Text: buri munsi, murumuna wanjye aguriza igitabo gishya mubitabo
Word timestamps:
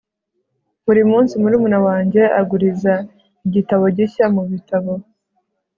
buri 0.85 1.01
munsi, 1.11 1.33
murumuna 1.41 1.79
wanjye 1.87 2.21
aguriza 2.39 2.93
igitabo 3.47 3.83
gishya 3.95 4.25
mubitabo 4.35 4.93